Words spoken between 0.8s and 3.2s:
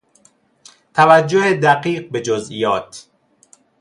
توجه دقیق به جزئیات